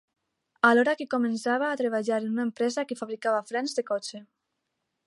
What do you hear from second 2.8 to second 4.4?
que fabricava frens de cotxe.